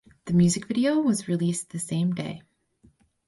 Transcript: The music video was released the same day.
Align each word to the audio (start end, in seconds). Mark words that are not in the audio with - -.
The 0.25 0.33
music 0.33 0.65
video 0.65 0.99
was 0.99 1.27
released 1.27 1.69
the 1.69 1.77
same 1.77 2.15
day. 2.15 2.41